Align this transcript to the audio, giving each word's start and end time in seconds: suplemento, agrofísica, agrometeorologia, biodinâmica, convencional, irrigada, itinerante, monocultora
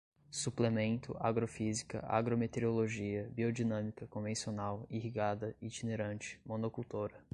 suplemento, 0.31 1.15
agrofísica, 1.19 1.99
agrometeorologia, 2.07 3.29
biodinâmica, 3.35 4.07
convencional, 4.07 4.83
irrigada, 4.89 5.55
itinerante, 5.61 6.41
monocultora 6.43 7.23